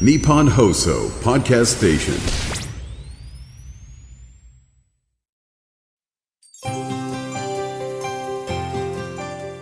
[0.00, 2.14] Nippon Hoso Podcast Station.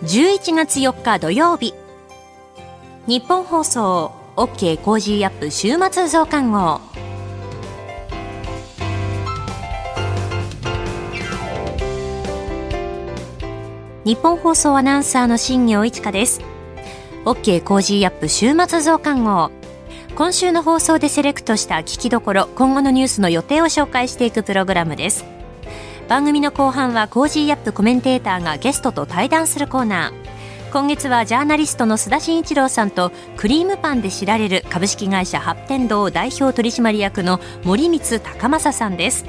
[0.01, 1.75] 11月4日土曜日。
[3.05, 6.81] 日本放送 OK コージーアップ週末増刊号。
[14.03, 16.41] 日本放送アナウンサーの新業一華です。
[17.25, 19.62] OK Cozy up 週末増刊号。
[20.15, 25.25] 今週の放送でセレクトした聞きどころ今後のニュースの予定を紹介していくプログラムです。
[26.07, 30.71] 番組の後半は Cozy up コメンテーターがゲストと対談するコーナー。
[30.71, 39.25] 今月はジャーナリストの須田慎一郎さんとクリームパンで知られる株式会社八天堂代表取締役の森光孝雅さんです。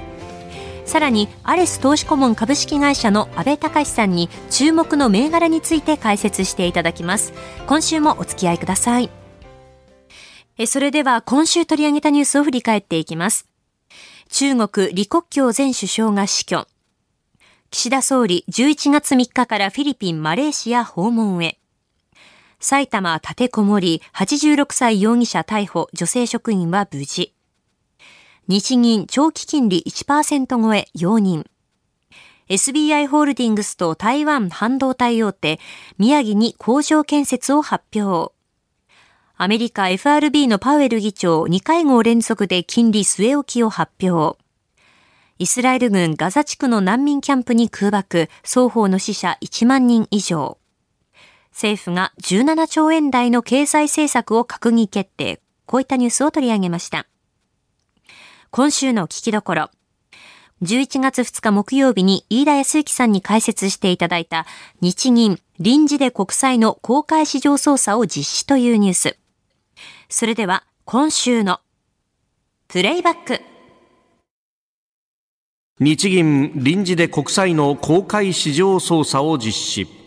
[0.85, 7.33] さらにアレス投資顧問株式会社の阿部隆さんに注目の銘柄について解説していただきます。
[7.67, 9.24] 今週もお付き合いください。
[10.67, 13.49] それでは今週取り上げたニュースを振り返っていきます
[14.31, 16.67] 中国李克強前首相が死去
[17.75, 21.59] 岸田総理11月3日からフィリピン、マレーシア訪問へ。
[22.61, 27.35] 埼玉立てこもり、86歳容疑者逮捕、女性職員は無事。
[28.47, 31.47] 日銀長期金利1%超え、容認。
[32.49, 35.59] SBI ホールディングスと台湾半導体大手、
[35.99, 38.34] 宮城に工場建設を発表。
[39.37, 44.39] アメリカ FRB のパウエル議長2会合連続で金利据え置きを発表。
[45.41, 50.59] イスラエル軍ガザ地区の難民キャンプに空爆、双方の死者1万人以上。
[51.51, 55.41] 政府が17兆円台の経済政策を閣議決定。
[55.67, 57.09] こういったニュースを取り上げました。
[58.53, 59.71] 今週の聞きどころ。
[60.63, 64.47] 11月2日木曜日に飯田康之さんに解説していただいた
[64.81, 69.19] 日銀臨時で国債の公開市場操作を実施というニュース。
[70.09, 71.61] それでは今週の
[72.69, 73.41] プレイバック。
[75.81, 80.04] 日銀臨時で国債の公開市場操作を実施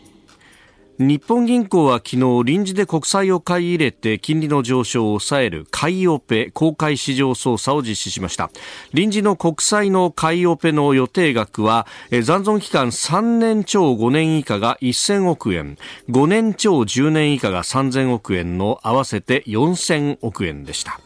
[0.99, 8.49] 日本銀行は昨日臨時で国債を買い入れて金利の上昇を抑える買いオペ公開市場操作を実施しました。
[8.93, 15.77] 臨時の国債の買いオペの予定額は残存期間3年超5年以下が1000億円。
[16.09, 20.99] 5年超10年以下が3000億円の合わせて4000億円でした。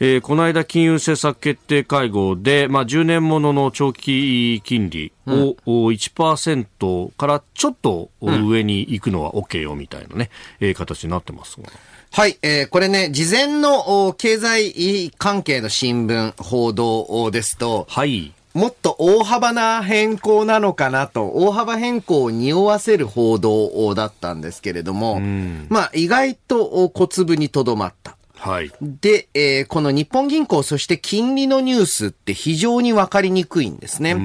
[0.00, 11.68] えー、この間金融政策決定会合で、まあ、10年ものの長期金利を、うん、1%からちょっと上に行くのは OK よみたいなね、うん、えー、形になってますが。
[12.10, 18.32] はい、えー、これね、事前の経済関係の新聞、報道ですと、はい。
[18.54, 28.17] もっと大幅な変更なのかなと、大幅変更を匂わせる報道だったんですけれども、うん、まあ意外と小粒にとどまった。
[28.38, 28.70] はい。
[28.80, 34.16] で、えー、この日本銀行、そして金利のニュースって非常にわかりにくいんですね。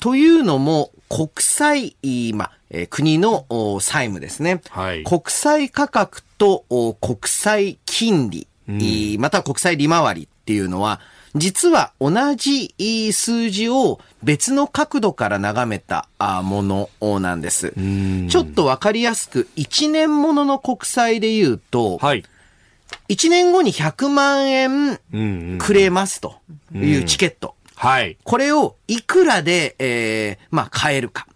[0.00, 1.96] というのも、国債、
[2.34, 3.46] まえー、国の
[3.80, 4.60] 債務ですね。
[4.70, 5.04] はい。
[5.04, 6.64] 国債価格と
[7.00, 8.46] 国債金利、
[9.18, 11.00] または国債利回りっていうのは、
[11.36, 12.74] 実は同じ
[13.12, 16.08] 数字を別の角度から眺めた
[16.42, 16.88] もの
[17.20, 17.74] なんです。
[18.28, 22.24] ちょっとわかりやすく、1年ものの国債で言うと、はい。
[23.08, 24.98] 1年後に100万円
[25.58, 26.36] くれますと
[26.74, 27.54] いうチケット。
[27.76, 28.16] はい。
[28.24, 31.26] これをいくらで、えー、まあ、買えるか。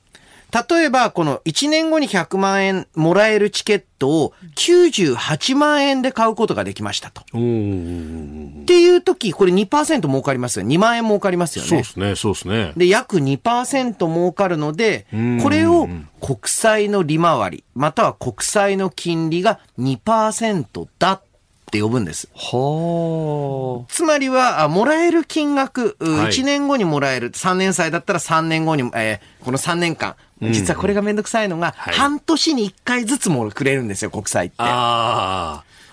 [0.71, 7.21] 例えば、この1年後に100万円もらえるチケットを98万円で買うことができましたと。
[7.21, 10.67] っていう時、これ2%儲かりますよ。
[10.67, 11.69] 2万円儲かりますよね。
[11.69, 12.73] そうですね、そうですね。
[12.79, 15.07] で、約2%儲かるので、
[15.43, 15.87] これを
[16.23, 21.21] 国債の利回り、または国債の金利が2%だ
[21.69, 22.29] って呼ぶんです。
[22.35, 34.57] はつまりは、もらえる金額、1年後にもらえる、3年債だったら3年後に、えー、この3年間、実はこれがめんどくさいのが、半年に1回ずつもくれるんですよ、国債って。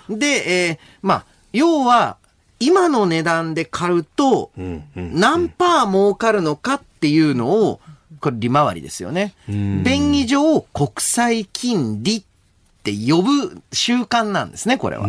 [0.10, 2.18] で、えー、まあ、要は、
[2.60, 4.52] 今の値段で買うと、
[4.96, 7.82] 何パー儲かるのかっていうのを、
[8.22, 9.34] これ利回りですよね。
[9.48, 12.24] 便宜上、国債金利
[12.92, 15.08] って呼ぶ習慣なんですね、これは。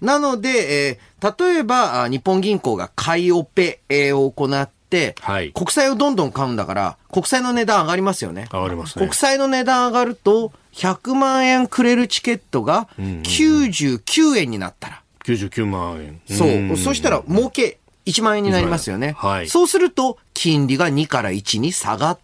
[0.00, 0.48] なので、
[0.88, 3.80] えー、例えば、日本銀行が買いオペ
[4.12, 8.46] を行って、はい、国債をどんどん買うんだから、国債の値段上がりますよね。
[8.52, 9.04] 上がりますね。
[9.04, 15.02] 国債の値段上がると、100万円くれるチケットが99円になったら。
[15.24, 16.20] 99万円。
[16.28, 16.76] そう。
[16.76, 19.14] そしたら、儲け1万円になりますよね。
[19.18, 19.48] はい。
[19.48, 22.22] そうすると、金利が2から1に下がった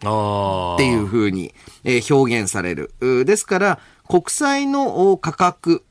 [0.00, 1.54] っていうふうに、
[1.84, 2.92] え表現される。
[3.00, 3.78] ですから、
[4.08, 5.84] 国債の価格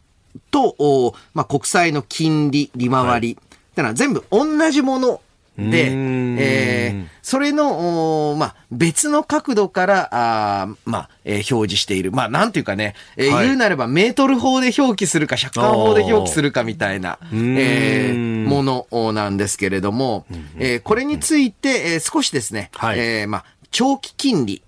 [0.51, 5.21] と、おまあ、国債の金利、利回り、ってのは全部同じもの
[5.57, 12.11] で、えー、それの、まあ、別の角度から、あまあ、えー、表示している。
[12.11, 20.27] まあ、なんていうかね、えー、はい、言うなればメートル法で表記するか、尺貫法で表記するかみたいな、えー、ものなんですけれども、
[20.59, 23.45] えー、これについて、えー、少しですね、はい、えー、まあ、
[23.77, 24.63] 長期金利、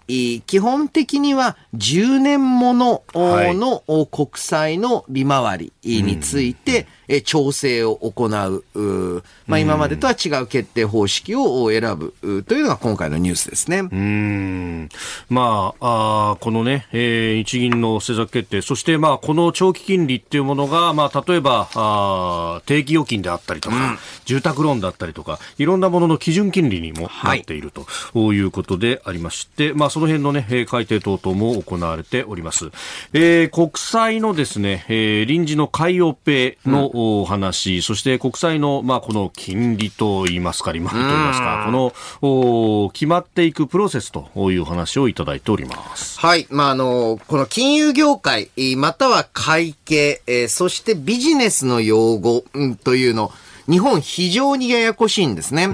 [0.45, 6.85] 基本的には10年ものの国債の利回りについて、
[7.25, 13.79] 調整を行う、まあ、今までとは違う決定方式を選ぶというのが今回のニュースですね。
[13.79, 14.89] うん
[15.30, 32.72] まあ、あこのね、えー、日銀の政策決定、そしてまあこの長期金利っていうものが、まあ、例えばあ定期預金であったりとか、うん、住宅ローンだったりとか、いろんなものの基準金利にもなっているということでありまして、まあ、その辺のね、改定等々も行われております。
[33.14, 46.19] えー、国債のですね、えー、臨時の買いオペのお話、うん、そして国債の、まあ、この金利といいますか、利回りといいますか、このお決まっていくプロセスという話をいただいております。
[46.19, 46.48] はい。
[46.50, 53.31] まあ、あの、この金融業界、または会計、えー、そしてビジネスの用語、うん、というの
[53.69, 55.68] 日本非常にややこしいんですね。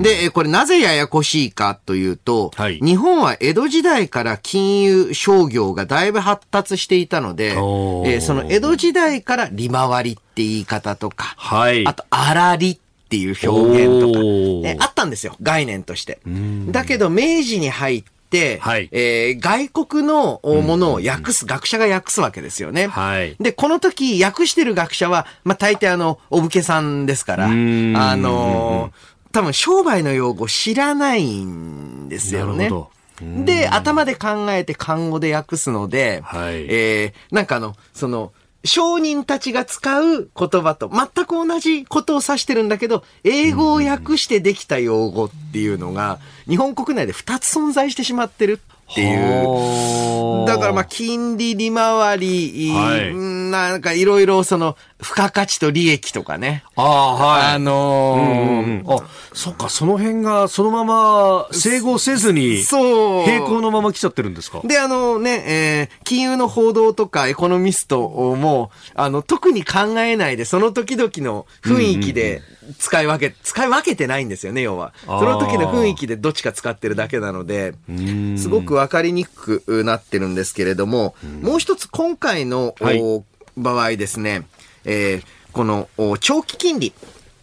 [0.00, 12.78] で、これなぜややこしいかというと、はい、日本は江戸時代から金融商業がだいぶ発達していたので、えー、その江戸時代から利回りって言い方とか、はい、あと粗利っ
[13.08, 16.20] ていう表現とか、えあったんですよ、概念として。
[16.68, 18.13] だけど明治に入って、
[18.60, 22.88] はい、えー、外国のものを訳す、学者が訳すわけですよね。
[22.88, 28.92] はい、で、この時訳してる学者は、まあ、大抵あの、お武家さんですから、あの
[29.32, 32.70] 多分商売の用語知らないんですよね。
[33.20, 38.32] で、頭で考えて漢語で訳すので、はい、えー、なんかあの、その、
[38.64, 46.18] 商人たちが使う言葉と全く同じことを指してるんだけど、英語を訳してできた用語っていうのが、
[46.48, 48.60] 日本国内で2つ存在してしまってる。
[48.90, 50.46] っていう。
[50.46, 56.64] だからまあ、金利利回り、はい、なんかいろいろその、付加価値と利益とかね。
[56.76, 57.54] ああ、はい。
[57.54, 58.98] あのー、うんうん、あ、
[59.32, 63.24] そっか、その辺がそのまま整合せずに、そう。
[63.24, 64.60] 平行のまま来ちゃってるんですか？
[64.64, 72.42] で、あのね、えー、金融の報道とかエコノミストも、あの、特に考えないで、その時々の雰囲気で
[72.78, 74.92] 使い分け、使い分けてないんですよね、要は。
[75.06, 77.74] その時の雰囲気でどっちか使ってるだけなので、
[78.36, 83.24] すごくわかりにくくなってるんですけれども、もう一つ今回の、はい、
[83.56, 84.46] 場合ですね、
[84.84, 85.88] えー、この
[86.20, 86.92] 長期金利、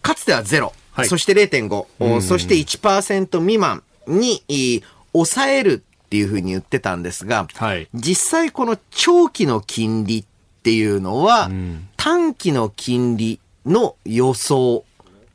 [0.02, 4.42] かつてはゼロ、はい、そして0.5、そして1%未満に
[5.12, 10.24] 抑えるっていうふうに言ってたんですが、はい、実際この長期の金利っ
[10.62, 11.50] ていうのは、
[11.96, 14.84] 短期の金利の予想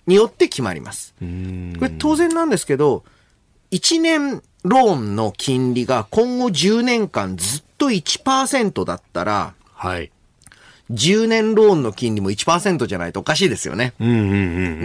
[0.08, 1.14] によって決まります。
[1.20, 1.26] こ
[1.86, 3.04] れ当然なんですけど、
[3.72, 10.12] 1年ローンの金利が今後10年間ずっと1%だったら、はい。
[10.92, 13.94] 10年ローンの金利も1%じゃないとおかしいですよね。
[14.00, 14.24] うんうんう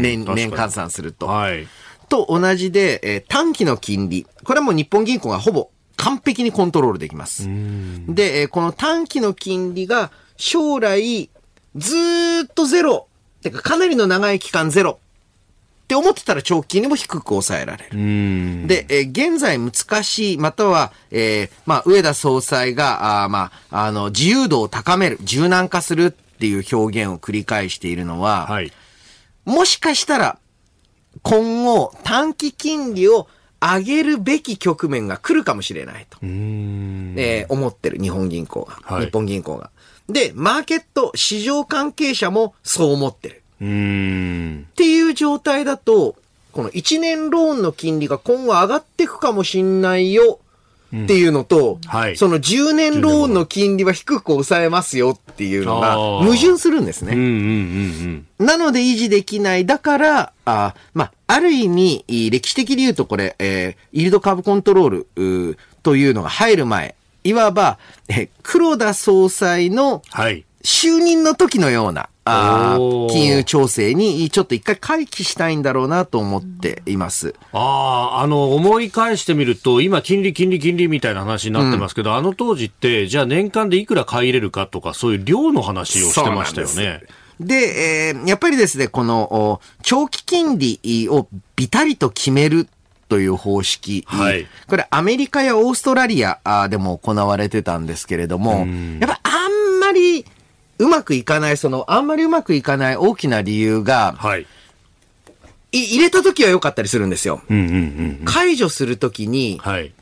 [0.01, 1.27] ん、年、年換算すると。
[1.27, 1.69] はい。
[2.09, 4.27] と同じで、えー、短期の金利。
[4.45, 7.45] これはもう日本銀行がほぼ完璧にコントロールできます。
[8.09, 11.31] で、えー、この短期の金利が将来
[11.77, 11.97] ず
[12.45, 13.07] っとゼロ。
[13.41, 15.01] てかかなりの長い期間ゼロ
[15.93, 18.67] って思ってたら長期にも低く抑えられる。
[18.67, 28.73] で、えー、現在難しい、または、えー、まあ、上田総裁が、あまあ、あの、自由度を高める、柔軟化するっていう表現を繰り返しているのは、はい、
[29.45, 30.39] もしかしたら、
[31.23, 33.29] 今後、短期金利を
[33.61, 39.71] 上げるべき局面が来るかもしれないと、えー、思ってる日本銀行が、はい、日本銀行が。
[40.09, 43.42] で、マーケット、市場関係者もそう思ってる。
[43.63, 46.17] っていう状態だと、
[46.53, 50.39] この1年ローンの金利が今後上がっていくかもしんないよ
[50.89, 51.89] っていうのと、うん。
[51.89, 57.15] はい、その10年ローンの金利は低く抑えますよっていうのが矛盾するんですね。
[58.39, 59.65] なので維持できない。
[59.65, 64.89] だから、あまあ、ある意味、歴史的に言うとこれ、えー、イールドカーブコントロー
[65.55, 67.79] ルというのが入る前、いわば、
[68.09, 70.03] え黒田総裁の
[70.63, 72.77] 就任の時のような、あ
[73.11, 77.35] 金融調整にちょっと一回回帰したいんだろうなと思っています。
[77.53, 77.59] あ
[78.19, 87.03] あ、あの、思い返してみると、今、金利、金利、金利みたいな話になってますけど、うん、あの当時って、じゃあ年間でいくら買い入れるかとか、そういう量の話をしてましたよね。
[87.41, 87.55] で、
[88.09, 91.27] えー、やっぱりですね、この、長期金利を
[91.57, 92.69] ビタリと決める
[93.09, 94.05] という方式。
[94.07, 94.47] はい。
[94.69, 98.67] これアメリカやオーストラリアでも行われてたんですけれども、
[99.01, 100.25] やっぱあんまり
[100.83, 104.47] うまくいかない、その、あんまりうまくいかない大きな理由が、はい。
[105.71, 107.41] い入れた時は良かったりするんですよ。
[107.49, 108.25] うんうんうん。
[108.25, 109.93] 解除するときに、はい。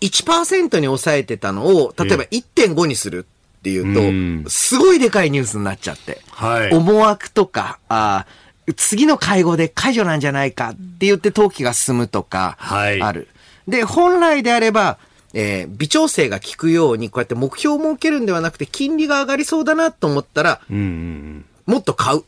[0.00, 3.26] 1%に抑えてたのを、例えば1.5にする
[3.60, 6.20] っていうと、うんすごいでかいニュースになっちゃって。
[6.30, 6.70] はい。
[6.70, 13.28] 思惑とか、あー次の会合で解除なんじゃないかって言って登記が進むとか、はいある。
[13.68, 14.98] で、本来であれば、
[15.34, 21.44] えー微調整が効くように、こうやって目標を設けるんではなくて、金利が上がりそうだなと思ったら、うんうんうん。
[21.66, 22.24] もっと買う。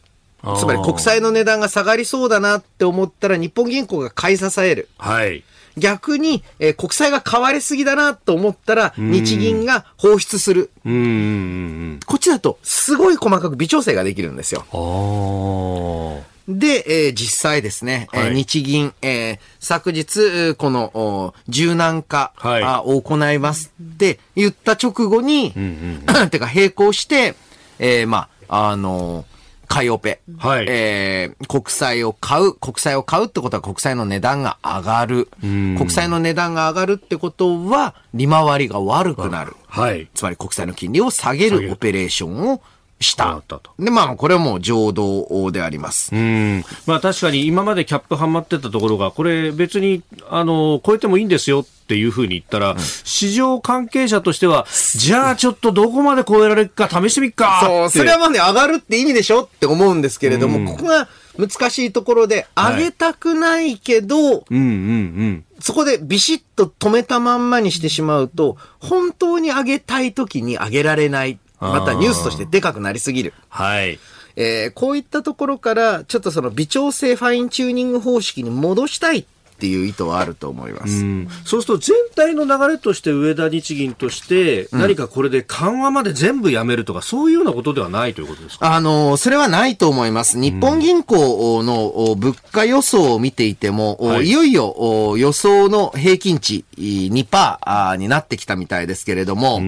[0.58, 4.88] つまり国債の値段が下がりそうだなって思ったら、日本銀行が買い支える。
[4.98, 5.42] はい。
[5.76, 10.70] 逆に、えー国債が買われすぎだなと思ったら、日銀が放出する。
[10.84, 14.64] うんこっちだと、すごい細かく微調整ができるんですよ。
[14.72, 16.18] うん。
[16.18, 16.33] ああ。
[16.48, 25.52] で、えー実際ですね、えーはい日銀、えー昨日、えーこの、お柔軟化、はいあを行いますって言った直後に、
[26.30, 27.34] てか並行して、
[27.78, 29.34] えーまあ、あのー
[29.66, 35.28] 買いオペ、はいえー国債を買う、国債を買うってことは国債の値段が上がる。
[35.40, 39.56] 国債の値段が上がるってことは、利回りが悪くなる。
[39.66, 40.08] はい。
[40.14, 42.60] つまり国債の金利を下げるオペレーションを
[43.04, 43.42] した。
[43.78, 46.14] で、まあ、これはもう浄土であります。
[46.14, 46.64] うん。
[46.86, 61.08] まあ確かに今までキャップはまってたところが、これ別に、あの、超えてもいいんですよっていうふうに言ったら、市場関係者としては、じゃあちょっとどこまで超えられるか試してみっかそう、それはまあね、上がるって意味でしょって思うんですけれども、ここが
[61.38, 65.44] 難しいところで、はい上げたくないけど、うんうんうん。
[65.60, 71.38] そこでビシッと止めたまんまにしてしまうと、本当に上げたい時に上げられない。
[71.72, 73.32] またニュースとしてでかくなりすぎる。
[73.48, 73.98] はい。
[74.36, 79.24] えーこういったところから、ちょっとその微調整ファインチューニング方式に戻したいっ
[79.56, 80.92] ていう意図はあると思います。
[81.04, 81.28] うん。
[81.44, 88.74] そうすると全体の流れとして上田日銀として何かこれで緩和まで全部やめるとかそういうようなことではないということですか？
[88.74, 90.38] あの、それはないと思います。
[90.38, 94.28] 日本銀行のお物価予想を見ていても、い。
[94.28, 99.60] い、よいよお予想の平均値い2%あになってきたみたいですけれども、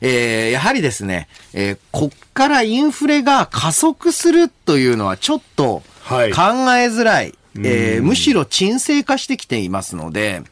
[0.00, 6.28] えーやはりですね、えーこっからインフレが加速するというのはちょっと考はい。
[6.30, 6.32] え
[6.88, 7.34] づらい。
[7.56, 10.42] えーむしろ沈静化してきていますので、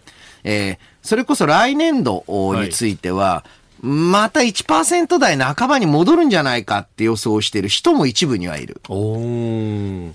[0.44, 3.44] えーそれこそ来年度おについては、
[3.80, 8.80] また1%台半ばに戻るんじゃないかって予想している人も一部にはいる。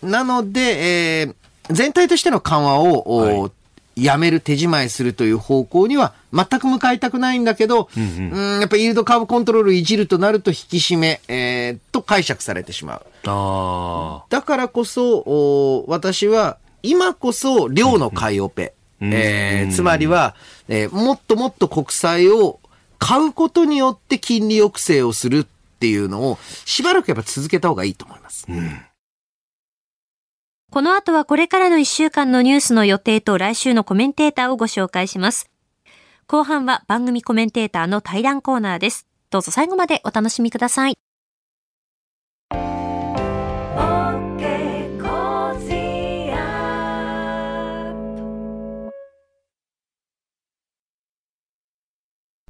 [0.03, 1.35] なので、えー
[1.69, 3.51] 全体としての緩和を、おはい。
[3.95, 13.05] やめる手仕舞いするという方向には全く向かいたくないんだけど、うんやっぱりイールドカーブコントロールいじるとなると引き締め、えーと解釈されてしまう。
[13.27, 18.73] あだからこそ、お私は今こそ量の買いオペ。
[19.01, 20.35] えーつまりは、
[20.69, 22.59] えーもっともっと国債を
[22.99, 25.45] 買うことによって金利抑制をするっ
[25.79, 28.47] ていうのをしばらくやっぱ続けた方がいいと思います。
[30.71, 35.49] この後はこれからの1週間のニュースの予定と来週のコメンテーターをご紹介します。
[36.27, 39.05] 後半は番組コメンテーターの対談コーナーです。
[39.29, 41.02] どうぞ最後までお楽しみください。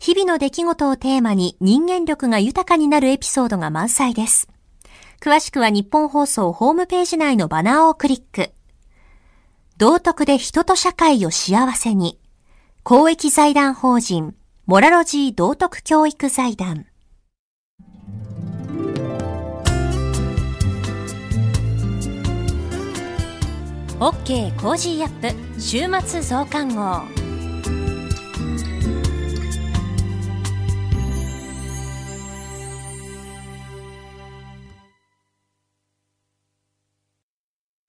[0.00, 4.48] 日々の出来事をテーマに人間力が豊かになるエピソードが満載です。
[5.20, 8.52] 詳しくは日本放送ホームページ内のバナーをクリック。
[9.78, 12.18] 道徳で人と社会を幸せに。
[12.82, 14.34] 公益財団法人、
[14.66, 16.86] モラロジー道徳教育財団。
[23.98, 27.15] OK Cozy up 週末増刊号。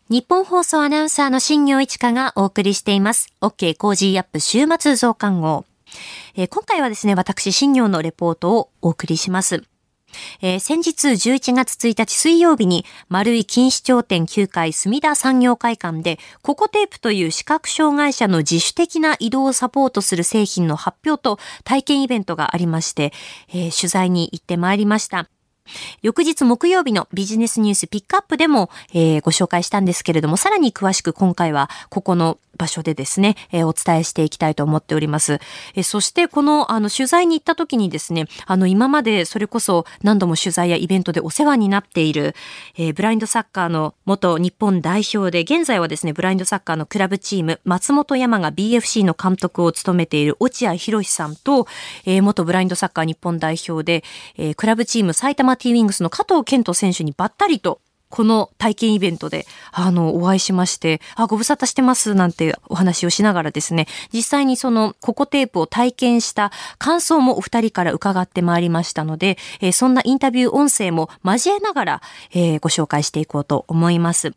[0.09, 3.27] ニッポン放送アナウンサーの新行市佳がお送りしています。
[3.41, 5.65] OK Cozy up 週末増刊号。
[6.37, 9.65] えー今回はですね、私、新行のレポートをお送りします。
[10.39, 23.11] えー先日11月1日水曜日にマルイ錦糸町店9階すみだ産業会館でココテープという視覚障害者の自主的な移動をサポートする製品の発表と体験イベントがありまして、
[23.49, 25.27] えー取材に行ってまいりました。
[26.01, 35.39] 翌日木曜日のビジネスニュースピックアップでも、えー、ご紹介したんですけれども、さらに詳しく今回はここの場所でですね、えー、お伝えしていきたいと思っております。
[35.75, 42.35] えー、そしてこのあの取材に行った時にですね、あの今までそれこそ何度も取材やイベントでお世話になっている、
[42.77, 51.67] えー、ブラインドサッカーの元日本代表で、現在はですね、ブラインドサッカーのクラブチーム、松本山が BFC の監督を務めている落合博さんと、
[52.05, 54.03] えー、元ブラインドサッカー日本代表で、
[54.37, 74.33] えー、クラブチーム埼玉ティーウィングスの加藤健人選手にばったりとこの体験イベントで、あの、お会いしまして、あ、ご無沙汰してますなんてお話をしながらですね、実際にそのココテープを体験した感想もお二人から伺ってまいりましたので、えー、そんなインタビュー音声も交えながら、えー、ご紹介していこうと思います。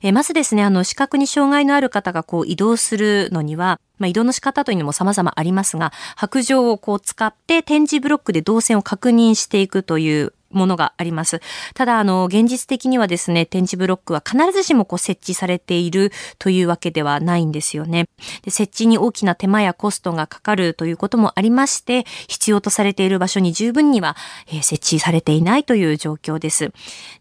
[0.00, 11.40] えー、まずですね、あの、視覚に障害のある方がこう移動するのには、まあ、移動の仕方というのも様々ありますが、白状をこう使って点字ブロックで動線を確認していくというものがあります。
[11.74, 18.06] ただ、あの、現実的にはですね、展示ブロックは必ずしもこう設置されているというわけではないんですよね。
[18.42, 24.16] で設置に大きな手間やコストがかかるということもありまして、必要とされている場所に十分には、
[24.48, 26.72] えー、設置されていないという状況です。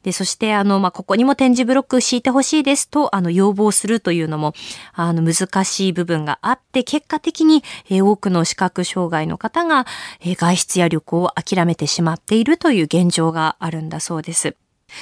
[0.03, 4.53] で、そして、あの、まあ、ここにも展示ブロック敷いてほしいですと、あの、要望するというのも、
[4.93, 9.85] あの、難しい部分があって、結果的に、えー、多くの視覚障害の方が、
[10.21, 14.55] えー、外出や旅行を諦めてしまっているという現状があるんだそうです。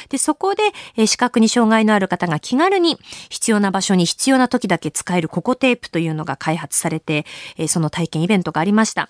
[0.10, 0.64] で、そこで、
[0.96, 2.98] え視覚に障害のある方が気軽に
[3.30, 7.26] 必要な場所に必要な時だけ使えるココテープというのが開発されて、
[7.58, 9.10] えその体験イベントがありました。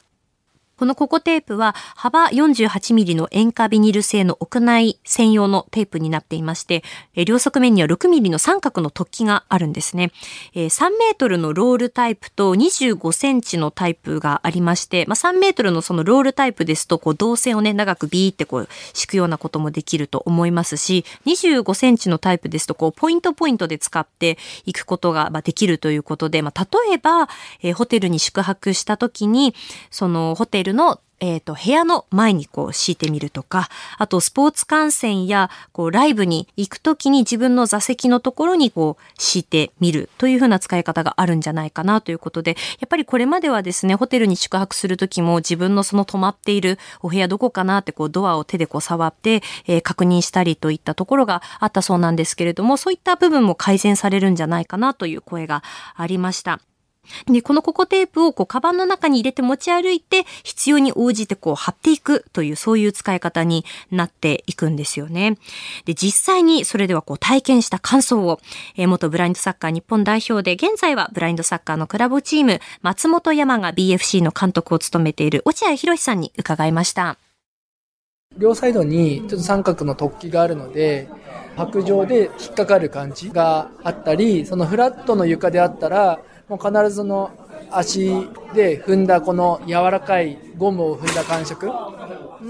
[0.78, 6.84] このココテープは幅48ミリの塩化ビニル製の屋内専用のテープになっていまして、
[7.26, 10.12] 両側面には6ミリの三角の突起があるんですね。
[10.56, 27.30] 3メートルのロールタイプと25センチのタイプがありまして、まあ、3メートルのそのロールタイプですと、こう動線をね、長くビーってこう敷くようなこともできると思いますし、25センチのタイプですと、こうポイントポイントで使っていくことができるということで、まあ、例えば、
[27.76, 29.54] ホテルに宿泊した時に、
[29.92, 55.64] そのホテルルのえっ、ー、と、部屋の前にこう敷いてみるとか、あとスポーツ観戦やこうライブに行くときに自分の座席のところにこう敷いてみるというふうな使い方があるんじゃないかなということで、やっぱりこれまではですね、ホテルに宿泊するときも自分のその泊まっているお部屋どこかなってこうドアを手でこう触って、えー、確認したりといったところがあったそうなんですけれども、そういった部分も改善されるんじゃないかなという声が
[55.96, 56.60] ありました。
[57.28, 65.38] で、このココテープをこう、カバンの中に入れて持ち歩いて、必要に応じてこう、貼っていくという、そういう使い方になっていくんですよね。
[65.86, 68.40] で、実際にそれではこう、体験した感想を、
[68.78, 77.18] えー、元ブラインドサッカー日本代表で、現在はブラインドサッカーのクラブチーム、松本山が BFC の監督を務めている落合博さんに伺いました。
[78.38, 81.08] 両サイドにちょっと三角の突起があるので、
[81.56, 87.32] 白状で引っかかる感じがあったり、そのフラットの床であったら、もう必ずの
[87.72, 91.72] 足で踏んだこの柔らかいゴムを踏んだ感触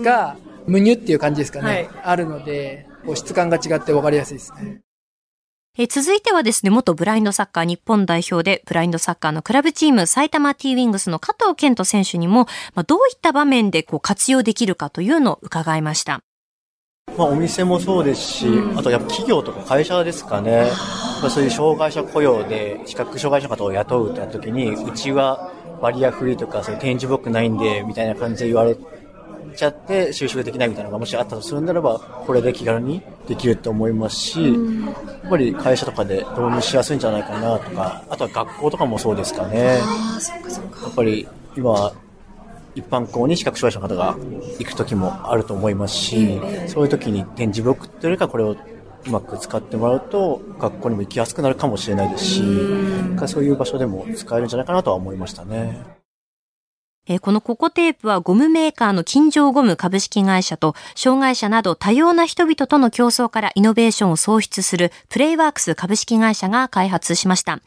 [0.02, 4.82] が、むにゅっていう感じですかね、はい、あるので、こう質感が違って分かりやすいですね。
[5.76, 16.20] え続いてはですね、元ブラインドサッカー日本代表で、ブラインドサッカーのクラブチーム埼玉ティーウィングスの加藤健人選手にも、まあ、どういった場面でこう活用できるかというのを伺いました。
[17.18, 20.68] まあ、お店もそうですし、あとやっぱ企業とか会社ですかね、
[21.24, 28.76] まあ、そういう障害者雇用で視覚障害者の方を雇うってなった時に、うちはバリアフリーとかそういう展示ブロックないんで、みたいな感じで言われ
[29.56, 34.60] ちゃって就職できないみたいなのがもしあったとするならば、これで気軽にできると思いますし、や
[35.28, 39.78] っぱり会社とかで導入しやすいんじゃないかなとか、あとは学校とかもそうですかね。
[39.78, 39.78] や
[40.90, 41.94] っぱり今、
[42.76, 44.18] 一般校に視覚障害者の方が
[44.60, 48.58] 行く時もあると思いますし、そういう時に展示ブロックというかこれを
[49.06, 52.44] うまく使ってもらうと学校にも行きやすくなるかもしれないですし、
[53.28, 56.03] そういう場所でも使えるんじゃないかなとは思いましたね。
[57.20, 67.60] このココテープはゴムメーカーの金城ゴム株式会社と障害者など多様な人々との競争からイノベーションを創出するプレイワークス株式会社が開発しました。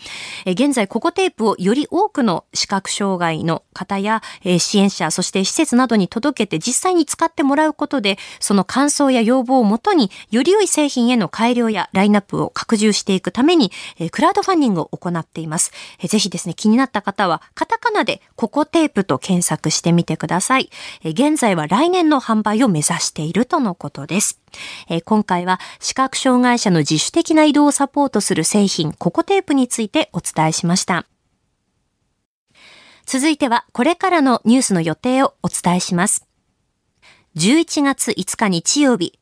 [0.46, 4.22] 現在ココテープをより多くの視覚障害の方や、
[4.58, 13.70] 支援者、そして施設などに届けて実際に使ってもらうことで、その感想や要望をもとにより良い製品への改良やラインナップを拡充していくために、
[14.12, 15.72] クラウドファンディングを行っています。
[16.02, 20.70] ぜひですね、気になった方はカタカナでココテープと検索してみてください。
[21.02, 24.40] 現在は来年の販売を目指しているとのことです。
[25.04, 31.06] 今回は視覚障害者の自主的な移動をサポートする製品ココテープについてお伝えしました。
[33.04, 36.24] 続いてはこれからのニュースの予定をお伝えします。
[37.34, 39.18] 11月5日日曜日、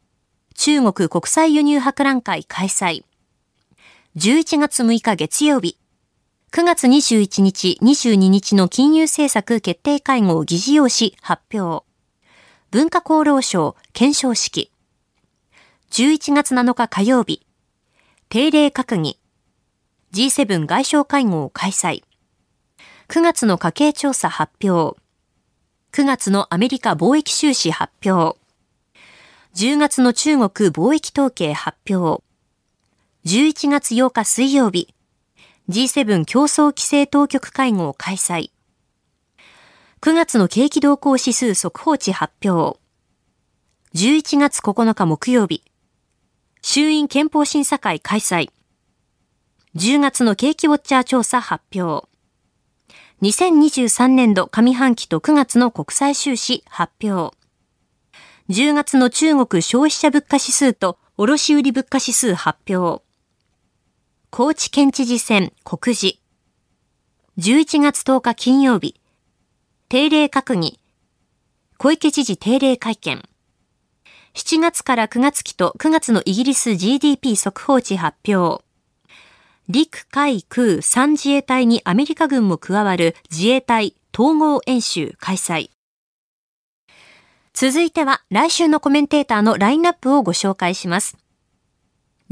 [0.55, 3.05] 中国国際輸入博覧会開催。
[4.17, 5.79] 11月6日月曜日、
[6.55, 11.85] 9月21日、22日の金融政策決定会合議事要旨発表。
[12.71, 14.71] 文化功労賞検証式。
[15.91, 17.45] 11月7日火曜日、
[18.29, 19.19] 定例閣議。
[20.13, 22.05] G7 外相会合を開催。
[23.09, 24.97] 9月の家計調査発表。
[25.91, 28.39] 9月のアメリカ貿易収支発表。
[29.57, 32.23] 10月の中国貿易統計発表。
[33.25, 34.95] 11月8日水曜日、
[35.67, 38.51] G7 競争規制当局会合開催。
[40.03, 42.79] 9月の景気動向指数速報値発表。
[43.95, 45.63] 11月9日木曜日、
[46.61, 48.51] 衆院憲法審査会開催。
[49.75, 52.07] 10月の景気ウォッチャー調査発表。
[53.23, 57.35] 2023年度上半期と9月の国際収支発表。
[58.51, 63.04] 10月の中国消費者物価指数と卸売物価指数発表。
[64.37, 66.19] 高知県知事選告示。
[67.39, 69.01] 11月10日金曜日。
[69.89, 70.81] 定例閣議。
[71.79, 73.23] 小池知事定例会見。
[74.35, 78.65] 7月から9月期と9月のイギリス GDP 速報値発表。
[79.69, 85.71] 陸海空3自衛隊にアメリカ軍も加わる自衛隊統合演習開催。
[87.53, 91.17] 続いては来週のコメンテーターのラインナップをご紹介します。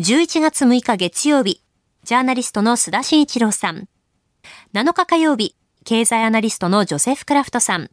[0.01, 1.63] 11月6日月曜日、
[2.05, 3.87] ジャーナリストの須田慎一郎さん。
[4.75, 7.91] 7日火曜日、経済アナリストのジョセフ・クラフトさん。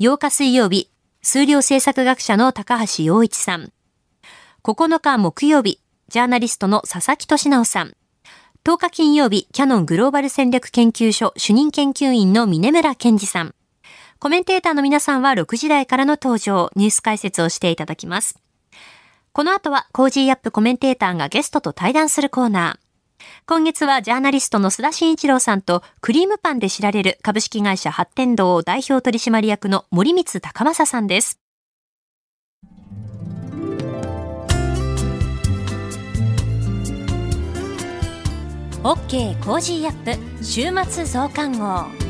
[0.00, 0.90] 8日水曜日、
[1.22, 3.72] 数量政策学者の高橋洋一さん。
[4.64, 7.94] 9日木曜日、ジャーナリストの佐々木俊尚さん。
[8.64, 13.54] 10日金曜日、キヤノングローバル戦略研究所主任研究員の峯村健司さん。
[14.18, 18.40] コメンテーターの皆さんは6時台からの登場、ニュース解説をしていただきます。
[19.32, 22.89] この後は、 Cozy up コメンテーターがゲストと対談するコーナー。
[23.46, 31.40] 今月はジャーナリストの須田慎一郎さんとクリームパンで知られる株式会社八天堂代表取締役の森光孝雅さんです。
[38.82, 42.09] OK Cozy up 週末増刊号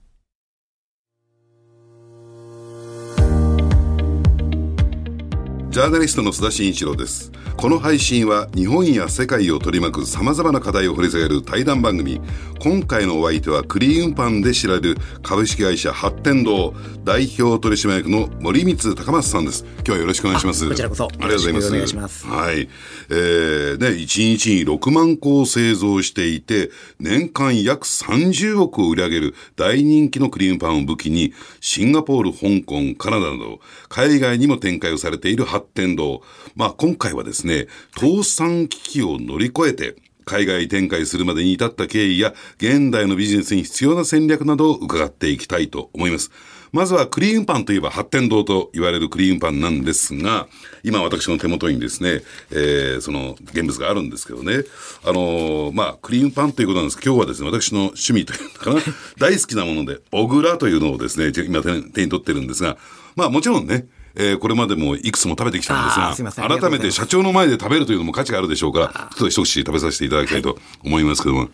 [5.71, 7.31] ジャーナリストの須田慎一郎です。
[7.57, 12.19] この配信は日本や世界を取り巻く様々な課題を掘り下げる対談番組。
[12.59, 19.65] 今回のお相手はクリーンパンで知られる株式会社発展堂代表取締役の森光高松さんです。
[19.77, 20.69] 今日はよろしくお願いします。
[20.69, 21.05] こちらこそ。
[21.05, 21.67] ありがとうございます。
[21.69, 22.27] お願いします。
[22.27, 22.69] はい。
[23.09, 33.59] えー、ね、1日に6万個を製造していて、年間約30億を売り上げる大人気のクリームパンを武器に、シンガポール、香港、カナダなど、
[33.89, 36.21] 海外にも展開をされている発展堂。
[36.55, 37.50] まあ、今回はですね、
[37.95, 46.31] 倒産危機を乗り越えて、海外展開するまでに至った経緯や、現代のビジネスに必要な戦略などを伺っていきたいと思います。
[46.71, 50.47] まずはクリームパンといえば発展堂と言われるクリームパンなんですが、
[50.83, 54.63] 今私の手元にですね、えー、その現物があるんですけどね、
[55.03, 58.81] あのー、まあ、クリームパンということなんですけど、今日はですね、私の趣味というのかな、
[59.19, 62.77] 大好きなもので、小倉というのをですね、今手に取ってるんですが、
[63.17, 71.49] まあもちろんね、えー、これまでもいくつも食べてきたんですが、改めて社長の前で食べるというのも価値があるでしょうから、ちょっと一口食べさせていただきたいと思いますけども。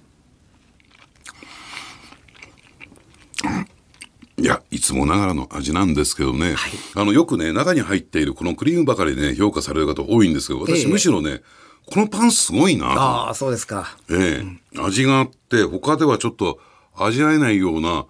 [4.39, 4.43] い。
[4.43, 6.56] や、いつもながらの味なんですけどね、はい、
[6.96, 10.86] あの、よくね、中に入っているこのクリームばかりね、評価される方多いんですけど、私、え。
[10.86, 11.41] ー、むしろね、
[11.86, 13.98] このパンすごいなああ、そうですか。
[14.10, 14.43] え
[14.74, 14.78] え。
[14.78, 16.60] ー、味があって、他ではちょっと
[16.96, 18.06] 味わえないような、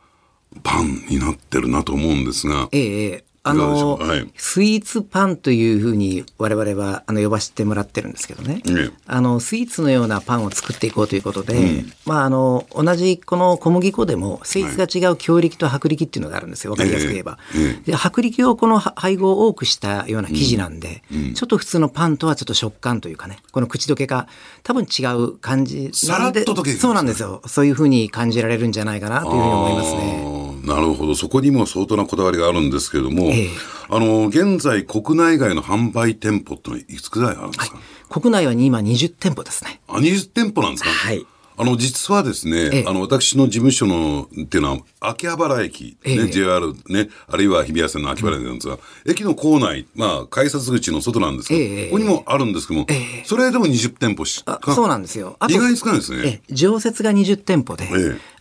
[0.64, 2.70] パンになってるなと思うんですが。
[2.72, 16.74] ええあの、はい、スイーツパンというふうに我々はあの呼ばせてもらってるんですけどね、ねあのスイーツのようなパンを作っていこうということで、うん、まあ、あの同じこの小麦粉でも性質が違う強力と薄力っていうのがあるんですよ。
[16.74, 17.38] 分かりやすく言えば。
[17.56, 21.18] えー、で薄力をこの配合を多くしたような生地なんで、うん。
[21.18, 24.28] うん、ちょっと普通のパンとはちょっと食感というかねこの口どけが
[24.64, 27.42] 多分違う感じさらっと溶けそうなんですよ。
[27.46, 30.37] そういうふうに感じられるんじゃないかなというふうに思いますね。
[30.68, 31.16] なるほど。
[31.16, 39.80] そこにも相当なこだわりがあるんですけれども、えー、あの現在国内外の販売店舗ってのはいくつぐらいあるんですか、はい、国内は今20店舗ですね。
[39.88, 40.90] あ20店舗なんですか？
[40.90, 41.26] はい。
[41.60, 52.86] あの、実はですね、ええ、あの、私の事務所の、っていうのは、秋葉原駅、ね、え、JR ね、あるいは日比谷線の秋葉原駅なんですが、うん、駅の構内、まあ、改札口の外なんですけど、ここにもあるんですけども、
[53.26, 54.62] それでも20店舗しか。
[54.68, 55.36] そうなんですよ。
[55.50, 56.44] 意外に少ないですね。
[56.52, 57.90] 常設が20店舗で、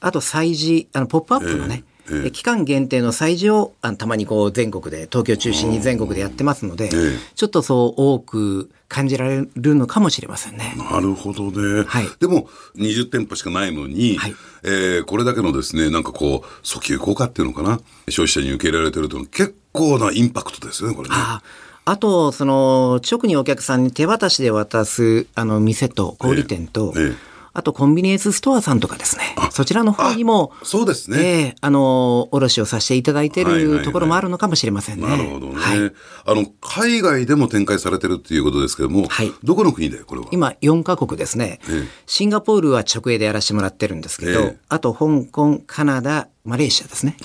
[0.00, 6.90] あと催事、あの、ポップアップのね、え期間限定の催事をあたまにこう全国で東京中心に全国でやってますので、
[7.35, 10.75] ちょっとそう多く感じられるのかもしれませんね。
[10.90, 11.85] なるほどね。
[11.87, 21.14] はい、でも20店舗しかないのに、はい、えー、これだけのですねなんかこう訴求効果っていうのかな消費者に受け入れられてるというのは結構なインパクトですよねこれね。
[21.19, 21.42] あ
[21.88, 31.19] あと、その、直にお客さんに手渡しで渡す、あの、店と、小売店と、えええあとコンビニエンスストアさんとかですね、そちらの方にも、そうですね。
[31.19, 35.09] えー、あの、卸をさせていただいているところもあるのかもしれませんね。
[35.09, 35.55] なるほどね。
[35.55, 40.27] はい、あの、海外でも展開されてるっていうことですけども、はい、どこの国でこれは？
[40.33, 41.87] 今、4カ国ですね、えー。
[42.05, 47.16] シンガポールは直営でやらせてもらってるんですけど、えー、あと香港、カナダ、マレーシアですね。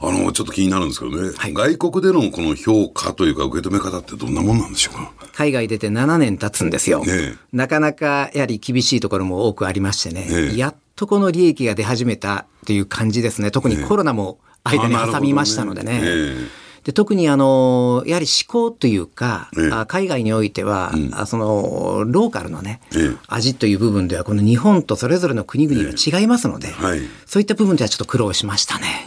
[0.00, 5.12] あの、ちょっと気になるんですけどね、はい、外国でのこの評価というか受け止め方ってどんなもんなんでしょうか？
[5.32, 7.04] 海外出て7年経つんですよ。
[7.04, 13.50] ね、なかなかやはり厳しいところも多くありましてね、ねやっとこの利益が出始めたという感じですね。
[13.50, 16.00] 特にコロナも間に挟みましたのでね。
[16.84, 29.04] で特にあのやはり思考というか、ええ、海外においては、うん、そのローカルのね、え、味という部分ではこの日本とそれぞれの国々が違いますので、はい、そういった部分ではちょっと苦労しましたね。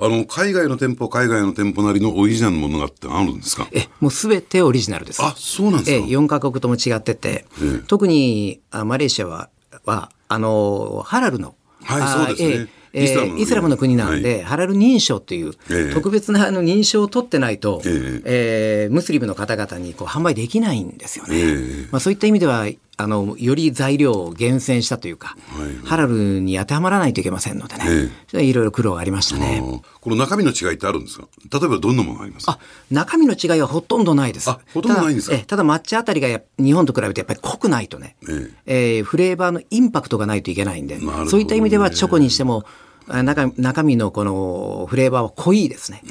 [0.00, 3.68] あの海外の店舗海外の店舗なりのオリジナルのものがってあるんですか？
[3.72, 5.20] えもうすべてオリジナルです。
[5.22, 6.06] あそうなんですか。
[6.06, 7.44] え4か国とも違ってて、
[7.88, 9.50] 特にあマレーシアは
[9.84, 15.54] はあのハラルのはいそうですね、えー、イスラムの国なんで、はい、ハラル認証という、
[15.94, 21.38] 特別なあの認証を取ってないと、えー、えー、ムスリムの方々にこう販売できないんですよね。
[21.38, 22.66] えー、まあ、そういった意味では
[23.00, 27.84] あのより材料を厳選したというか、はい、ハラルに当てはまらないといけませんのでね、
[28.32, 29.62] えー、いろいろ苦労がありましたね。
[30.00, 31.28] この中身の違いってあるんですか？
[31.52, 32.50] 例えばどんなものがあります？
[32.50, 32.58] あ
[32.90, 34.50] 中身の違いはほとんどないです。
[34.50, 35.38] あほとんどないんですか？
[35.46, 42.64] ただ抹茶あたりが日本と比べてやっぱり濃くないとね、えー、えー、フレーバーのインパクトがないといけないんで、ね、そういった意味ではチョコにしても
[43.08, 46.02] 中中身のこのフレーバーは濃いですね。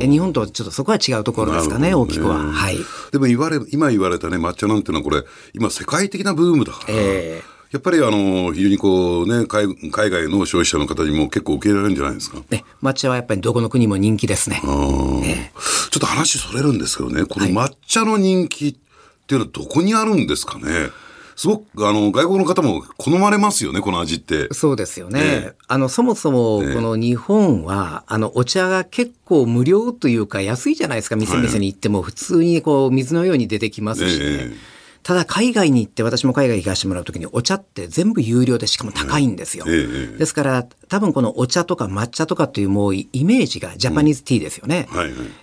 [0.00, 2.38] 日本とちょっとそこは違うところですかね、ね大きくは。
[2.38, 2.76] はい。
[3.12, 5.22] でも言われ、今言われたね、抹茶なんていうのはこれ、
[5.54, 6.84] 今世界的なブームだから。
[6.90, 12.40] えーやっぱりあの非常にこうね海海外の消費者の方にも結構受け入れられるんじゃないですか？
[12.48, 14.60] ね、抹茶はやっぱりどこの国も人気ですね。
[15.20, 15.52] ね
[15.90, 18.76] ちょっと話それるんですけどね、この抹茶の人気っ
[19.26, 20.72] ていうのはどこにあるんですかね？
[20.72, 20.90] はい
[21.36, 24.52] すごくあの外国の方も好まれますよねこの味って。
[24.52, 31.16] そうですよね、えー、あのそもそもこの日本は、あのお茶が結構無料というか安いじゃないですか。
[31.16, 32.02] 店々に行っても。
[32.02, 39.66] 普通にこう水のように出てきますし、ね、えーただ海外に行って私も海外行かせてもらうときにお茶って全部有料でしかも高いんですよ。
[39.66, 44.88] ですから多分このお茶とか抹茶とかっていうもうイメージがジャパニーズティーですよね。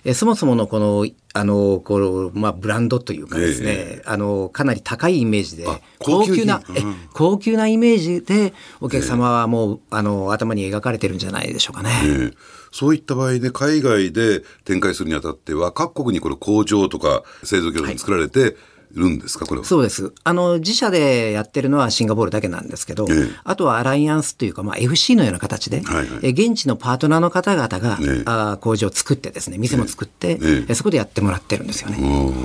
[0.04, 5.66] えそもそものこのあのこのまあブランドというかですね、あのかなり高いイメージで
[6.00, 12.32] 高級な、え高級なイメージでお客様はもう、あの頭に描かれてるんじゃないでしょうかね。
[12.72, 18.56] そういった場合で海外で展開するにあたっては各国にこれ工場とか製造業が作られて、はい
[18.94, 19.46] るんですか？
[19.46, 20.12] これそうです。
[20.24, 31.98] あの、自社でやってるのはシンガポールだけなんですけど、ええ、あとはアライアンスというか、まあ、FC のような形で、はいはい、え現地のパートナーの方々が、え、あ工場を作ってですね、店も作って、えそこでやってもらってるんですよね。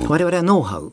[0.08, 0.92] 我々はノウハウ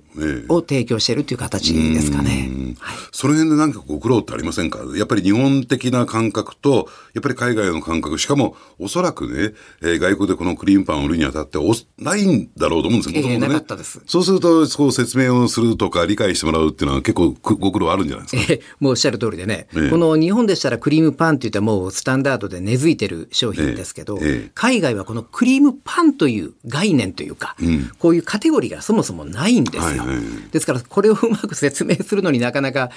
[0.49, 2.49] を提供しているという形ですかね。
[2.79, 4.79] はい、その辺で何かご苦労ってありませんか？
[4.95, 13.65] やっぱり日本的な感覚と、やっぱり海外の感覚、しかもおそらくね、えー、外国でこのクリームパンを売るにあたっておないんだろうと思うんですよ、ね。
[14.05, 18.53] そうすると、そう説明をするとか理解してもらうっていうのは結構ご苦労あるんじゃないですか？
[18.53, 29.81] えー、もうおっしゃる通りでね、えー、この日本でしたらクリームパンって言ったらもうスタンダードで根付いてる商品ですけど、えー、海外はこのクリームパンという概念というか、うん、こういうカテゴリーがそもそもないんですよ。
[29.81, 30.17] はいはい、
[30.51, 32.89] ですからこれをうまく説明するのになかなか、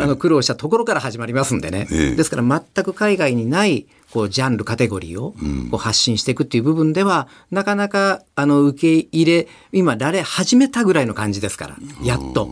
[0.00, 1.86] あの苦労したところから始まりますんでね。
[1.86, 5.32] ですから全く海外にないこうジャンルカテゴリーを
[5.70, 12.48] こう発信していくっていう部分では、なかなかあの受け入れ今られ始めたぐらいの感じですからやっと。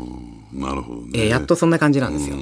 [0.53, 2.37] なるほど、ね、えー、やっとそんな感じなんですよ。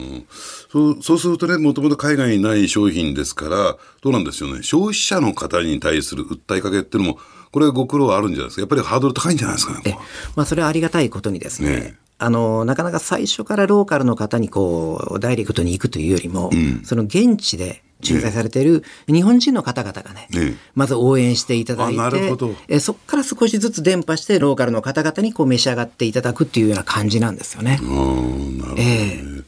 [0.73, 7.19] そうそうするとね、もともと海外にない商品ですから、どうなんですよね、消費者の方に対する訴えかけっていうのも、
[7.53, 8.63] これご苦労あるんじゃないですか。
[8.63, 9.97] やっぱりハードル高いんじゃないですかね。
[10.35, 11.71] まあ、それはありがたいことにですね。
[11.71, 22.37] ねあの、なかなか最初からローカルの方にこう、ダイレクトに行くというよりも、うん、その現地で駐在されている日本人の方々がね、ねまず応援していただいて、
[22.69, 27.77] えそこから少しずつ伝播してローカルの方々にこう召し上がっていただくっていうような感じなんですよね。
[27.77, 27.95] なるほ
[28.69, 29.45] ど、ね、えー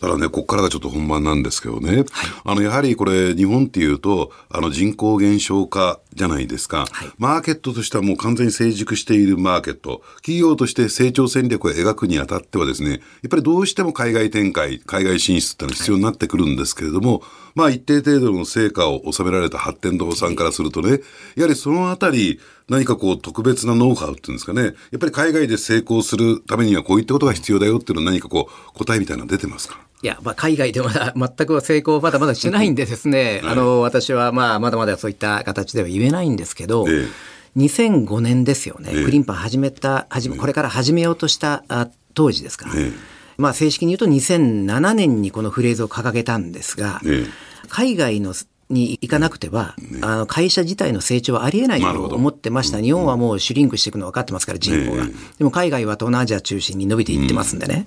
[0.00, 2.06] だからね、ここからがちょっと本番なんですけどね、はい、
[2.44, 17.22] あのやはりこれ、日本っていうと、あの人口減少化じゃないですか、はい、マーケットとしてはもう完全に成熟しているマーケット、企業として成長戦略を描くにあたってはですね、やっぱりどうしても海外展開、海外進出ってのは必要になってくるんですけれども、はい、
[17.54, 21.00] まあ一定程度の成果を収められた発展堂さんからするとね、
[21.36, 29.80] やはりそのあたり、何かこう特別なノウハウっていうんですかね、やっぱり海外で成功するためにはこういったことが必要だよっていうのは何かこう答えみたいなの出てますか？
[30.02, 37.06] いや、まあ、海外では 全く成功まだまだしてないんでですね、はい、あの私はまあまだまだそういった形では言えないんですけど、え
[37.56, 42.66] え、2005年ですよね、ええ、クリンパン始めた始めこれから始めようとしたあ当時ですか。
[42.66, 42.92] ら、え、
[43.38, 47.00] まあ、正式に言うと2007年にこのフレーズを掲げたんですが、
[47.68, 48.34] 海外の
[48.68, 52.80] に行かなくては、ね、あの会社自体の成長はありえないと思ってました。
[52.80, 55.06] 日本はもうシュリンクしていくの分かってますから、人口が。
[55.06, 57.74] ね、でも海外は東南アジア中心に伸びていってますんでね。
[57.76, 57.84] ね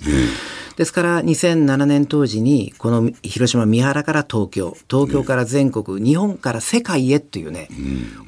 [0.78, 4.78] ですから2007年当時にこの広島三原から東京。
[4.90, 7.68] 東京から全国、日本から世界へというね、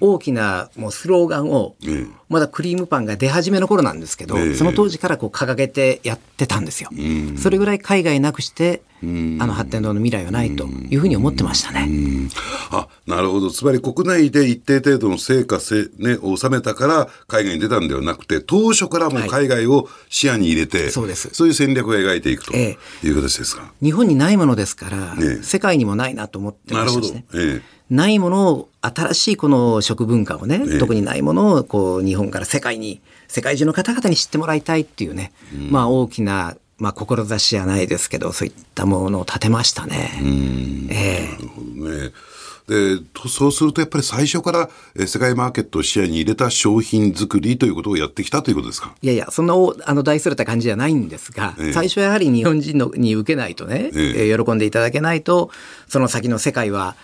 [0.02, 1.76] 大きなもうスローガンを、
[2.32, 6.90] まだクリームパンが出始めの頃なんですけど、その当時からこう掲げてやってたんですよ。
[7.38, 12.30] それぐらい海外なくしてあの発展堂の未来はないというふうに思ってましたね。
[12.70, 13.52] あなるほど。
[13.52, 21.30] つまり国内で一定程度の成果せ、ね、を収めたから海外に出たんではなくて当初からも海外を視野に入れて、はい、そうです。
[21.34, 22.78] そういう戦略を描いていくとい
[23.10, 27.26] う形ですか、え日本にないものですから、ね、世界にもないなと思ってましたしね。
[27.34, 40.10] えないものを新しいこの食文化をね、え特にないものをこう日本から世界に世界中の方々に知ってもらいたいっていうね、うん、まあ大きなまあ志じゃないですけどそういったものを立てましたね。
[40.90, 41.36] ええ。
[41.36, 42.12] なるほどね。
[42.68, 44.70] でそうするとやっぱり最初から
[45.06, 48.96] 世界マーケットを視野に入れた商品作りということをやってきたということですか？
[49.02, 49.54] いやいやそんな
[49.86, 55.50] あの大それた感じじゃないんですが、ええ、最初はやはり日本人のに受けないとね、ええ、喜んでいただけないと
[55.90, 56.96] その先の世界は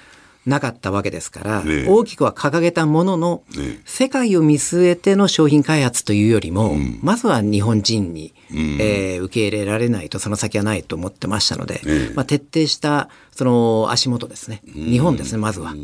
[0.48, 15.76] なかったわけですから、ね、大きくは掲げたものの、ね、世界を見据えての商品開発というよりも、うん、まずは日本人に、うん、えー、受け入れられないとその先はないと思ってましたので、ね、まあ、徹底したその足元ですね、日本ですね、まずは。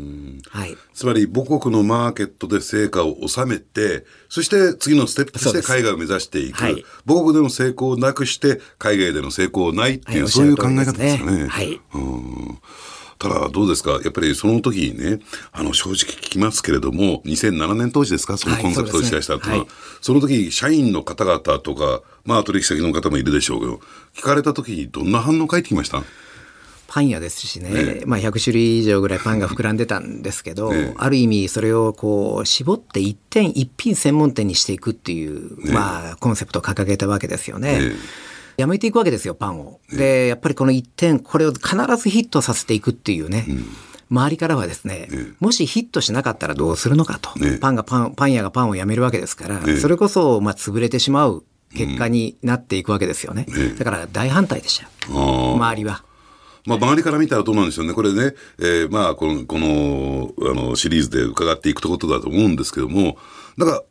[0.48, 11.46] はい、つまり母国のマーケットで成果を収めて、そして次のステップとして海外を目指していく、はい、母国での成功をなくして、海外での成功ないっていう、はい、そういう考え方ですかね。
[11.46, 12.58] はい、うん
[13.18, 13.92] ただどうですか？
[14.02, 15.20] やっぱりその時にね、
[15.52, 18.36] あの正直聞きますけれども、2007年当時ですか？
[18.36, 19.66] そのコンセプトを打ち出したというのは、はい。
[20.00, 23.80] そねはい、その時社員の方々とか、まあ取引先の方もいるでしょうけど、
[24.14, 26.02] 聞かれた時にどんな反応返ってきました？
[26.86, 37.80] パン屋ですしね、ねまあ、100種類以上ぐらいパンが膨らんでたんですけど、ね、ある意味それをこう絞って一点一品専門店にしていくっていう、ね、まあ、コンセプトを掲げたわけですよね。
[38.56, 39.80] やめていくわけですよ、パンを。
[39.90, 43.46] で、やっぱりこの一点、これを必ずヒットさせていくっていうね。
[43.48, 43.64] うん。
[44.10, 45.08] 周りからはですね、
[45.40, 53.46] もしヒットしなかったらどうするのかと、パンがパンパン屋がパンをやめるわけですから、それこそまあ潰れてしまう結果になっていくわけですよね、
[53.78, 56.04] だから大反対でした周りは。
[56.66, 57.92] まあ、周りから見たらどうなんでしょうね。
[57.92, 63.18] これね、えー、まあ、この、この、あの、シリーズで伺っていくことだと思うんですけども、
[63.58, 63.82] なんか、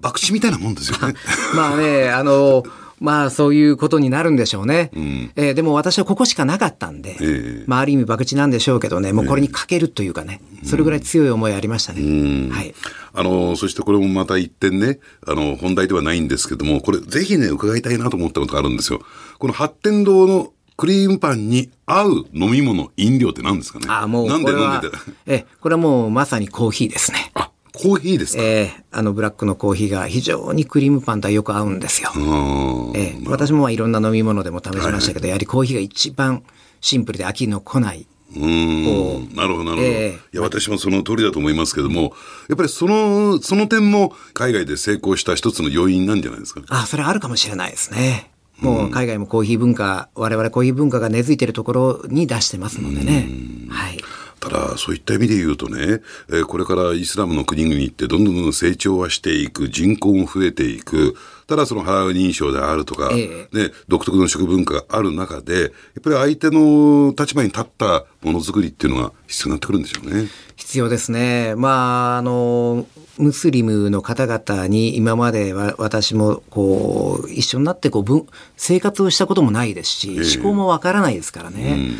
[0.00, 1.14] 博打みたいなもんですよね。
[1.54, 2.62] まあね、あの、
[3.02, 4.90] まあそういうことになるんでしょうね。
[4.94, 12.00] うん、えー、でも私はここしかなかったんで、えー、まあある意味博打なんでしょうけどね、もうこれにかけるというかね、えー、それぐらい強い思いありましたね。
[12.00, 12.74] うん、はい。
[13.12, 19.02] あの、そしてこれもまた一点ね、あの、本題ではないんですけども、これぜひね、伺いたいなと思ったことがあるんですよ。
[19.38, 23.86] この発展堂のクリームパンに合う飲み物、飲料って何ですかね？
[23.88, 24.96] あもうなんで飲んでて？
[25.26, 27.30] え、これはもうまさにコーヒーですね。
[27.34, 28.42] あ、コーヒーですか？
[28.42, 32.10] えー、あのブラックのコーヒーが非常にクリームパンとはよく合うんですよ。
[32.14, 35.20] えー、私もいろんな飲み物でも試しましたけど、はい。
[35.22, 36.42] はい、やはりコーヒーが一番
[36.80, 38.06] シンプルで飽きのこない。
[38.34, 42.14] うんなるほどなるほど、えー、いや私もその通りだと思いますけども
[42.48, 46.62] やっぱりそのその点も海外で成功した一つの要因なんじゃないですか？
[46.68, 48.30] あそれあるかもしれないですね。
[48.58, 53.28] もう海外もコーヒー文化我々コーヒー文化が根付いているところに出してますのでね。
[53.68, 53.98] はい
[54.42, 61.14] ただ、そういった意味で言うとね、えー、これからイスラムの国々ってどんどんどん成長はしていく、人口も増えていく、
[61.46, 65.70] ただそのハラ認証であるとか、ええ、ね、独特の食文化がある中で、やっ
[66.02, 70.28] ぱり相手の立場に立ったものづくりっていうのが必要になってくるんでしょうね。
[70.56, 71.54] 必要ですね。
[71.54, 72.88] まあ、あの、
[73.18, 78.26] ムスリムの方々に今までは私もこう一緒になってこう
[78.56, 81.74] 生活をしたこともないですし、え、思考もわからないですからね。
[81.74, 81.96] うん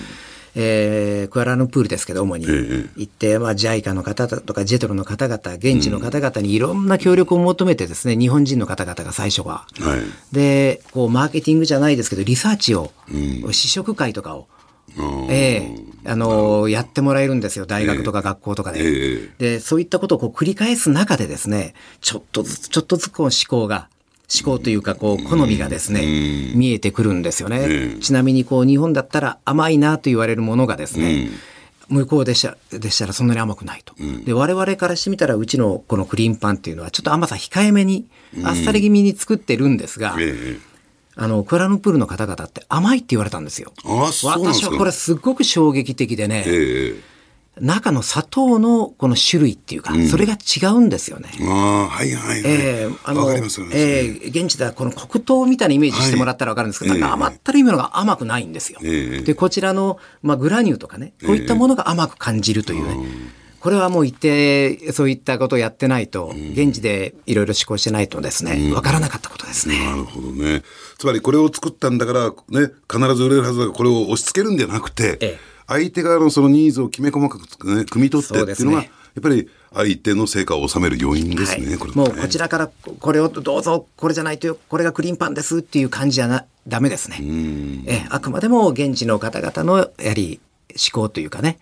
[0.55, 2.47] えー、クアラルンプールですけど、主に。
[2.47, 9.67] 行って、まあ、JICA の方とか、ジェトロの方々、現地の方々にいろんな協力を求めてですね、日本人の方々が最初は。
[9.81, 14.47] はい、で、こう、マーケティングじゃないですけど、リサーチを、うん、試食会とかを、
[15.31, 17.65] ええあのやってもらえるんですよ。
[17.65, 18.81] 大学とか学校とかで。
[18.81, 23.89] えー、で、そういったことをこう繰り返す中でですね、ちょっとずつ、ちょっとずつこう思考が、
[24.35, 27.97] 思考というか、こう、好みがですね、見えてくるんですよね。
[28.01, 31.29] ちなみに、こう、日本だったら甘いなと言われるものがですね、
[31.89, 33.95] 向こうでしたでしたらそんなに甘くないと。
[34.25, 38.07] で、我々からしてみたら、うちのこのクリームパンっていうのは、ちょっと甘さ控えめに、
[38.45, 40.17] あっさり気味に作ってるんですが、
[41.15, 43.73] あの、クアラルンプールの方々って甘いって言われたんですよ。
[44.25, 46.45] 私はこれすごく衝撃的でね、
[47.61, 51.31] 中の砂糖のこの種類っていうか、それが違うんですよね。
[51.43, 52.51] ああ、はいはいはい。
[52.51, 58.79] えー、あの、えー、現地ではこの黒糖みたいなイメージしてもらったらわかるんですけど、はい、なんか甘ったるいものが甘くないんですよ。
[58.83, 62.95] えー、で、こちらの、まあ、グラニューとかね、こういったものが甘く感じるというね。
[62.95, 69.79] えーこれはもう一定そういったことをやってないと、現地でいろいろ施行してないとですね、わからなかったことですね。
[69.85, 70.65] なるほどね。
[70.99, 82.71] つまりこれを作ったんだから、ね、必ず売れるはずだから、これを押し付けるんじゃなくて、ええ相手側のそのニーズをきめ細かく、ね、汲み取ってっていうのが、ね、やっぱり相手の成果を収める要因ですね、はい、これもうこちらから
[83.01, 87.19] これをどうぞこれじゃないとこれがクリーンパンですっていう感じじゃなダメですね。
[87.87, 90.41] えあくまでも現地の方々のやはり
[90.77, 91.59] 思考というかね、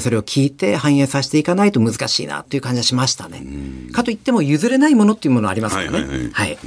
[0.00, 3.42] それを聞いて反映させていかないと難しいなという感じがしましたね。
[3.92, 5.98] かといっても譲れないものっていうものありますからね。
[5.98, 6.58] はい、はいはい、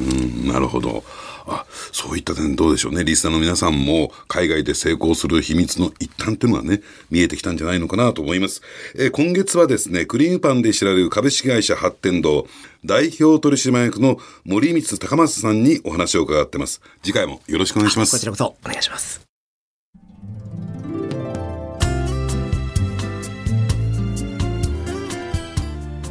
[0.48, 1.04] なるほど。
[1.46, 3.04] あそういった点どうでしょうね。
[3.04, 6.82] リスナーの皆さんも海外で成功する秘密の一端というのはね
[7.12, 8.62] 見えてきたんじゃないのかなと思います、
[8.96, 12.48] えー、今月はですねクリームパンで知られる株式会社発展堂
[12.86, 16.82] 代表取締役の森光高松さんにお話を伺ってます。
[17.04, 18.12] 次回もよろしくお願いします。
[18.12, 19.33] こちらこそお願いします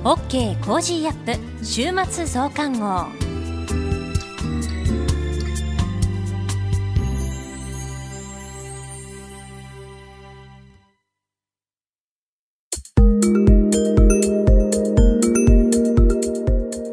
[0.05, 3.22] OK Cozy up 週末増刊号。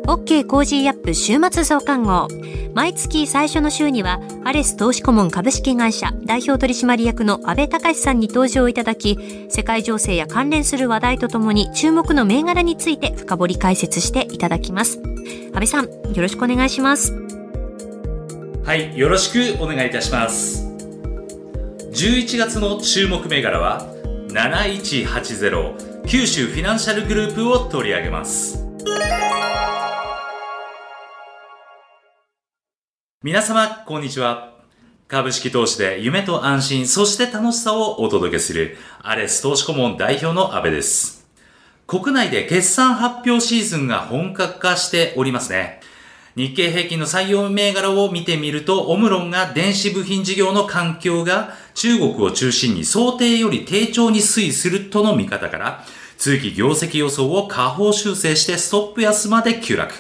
[0.10, 2.28] OK Cozy up 週末増刊号。
[2.74, 14.98] 毎月最初の週にはアレス投資顧問株式会社代表取締役の安倍隆さんに登場いただき世界情勢や関連する話題とともに注目の銘柄について深掘り解説していただきます。
[14.98, 17.14] 安倍さんよろしくお願いします。
[18.66, 20.66] はいよろしくお願いいたします。
[21.92, 23.86] 11月の注目銘柄は
[24.30, 28.66] 7180九州フィナンシャルグループを取り上げます。
[33.22, 34.54] 皆様、こんにちは。
[35.10, 41.28] 株式投資で夢と安心、そして楽しさをお届けする、アレス投資顧問代表の安部です。
[41.86, 45.82] 国内で決算発表シーズンが本格化しておりますね。
[46.38, 55.84] 日経平均の採用銘柄を見てみると、オムロンが電子部品事業の環境が中国を中心に想定より低調に推移するとの見方から、
[56.18, 59.94] 通期業績予想を下方修正してストップ安まで急落。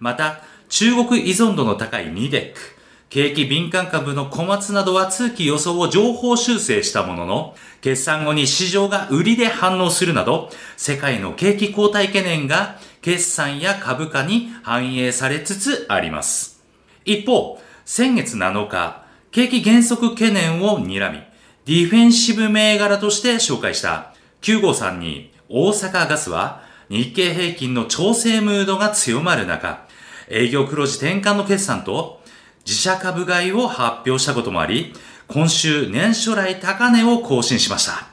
[0.00, 2.60] また、中国依存度の高いニデック、
[3.08, 16.62] 景気敏感株の小松などは通期予想を情報修正したものの、決算後に市場が売りで反応するなど、世界の景気後退懸念が決算や株価に反映されつつあります。
[17.06, 21.18] 一方、先月7日、景気減速懸念を睨み、
[21.64, 24.12] ディフェンシブ銘柄として紹介した
[24.42, 29.87] 9532大阪ガスは日経平均の調整ムードが強まる中、
[30.30, 32.20] 営業黒字転換の決算と
[32.66, 34.92] 自社株買いを発表したこともあり、
[35.26, 38.08] 今週年初来高値を更新しました。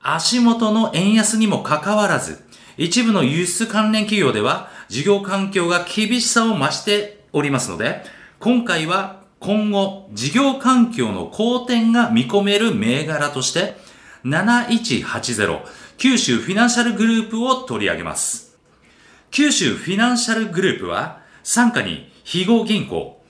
[0.00, 2.42] 足元の円安にもかかわらず、
[2.76, 8.02] 一部の輸出関連企業では事業環境が厳しさを増しておりますので、
[8.40, 13.76] 今回は今後事業環境の好転が見込める銘柄として、
[14.24, 15.60] 7180
[15.98, 18.56] 九州フィナンシャルグループを取り上げます。
[19.30, 23.22] 九州フィナンシャルグループは、傘下に非合銀行、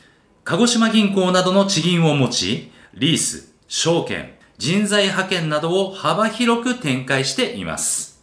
[0.44, 8.22] 鹿児島銀行などの地銀を持ち、リース、証券、人材派遣などを幅広く展開しています。